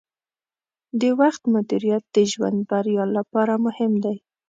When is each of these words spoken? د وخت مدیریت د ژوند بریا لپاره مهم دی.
د 1.01 1.03
وخت 1.19 1.41
مدیریت 1.53 2.03
د 2.15 2.17
ژوند 2.31 2.57
بریا 2.69 3.05
لپاره 3.17 3.53
مهم 3.65 3.93
دی. 4.03 4.15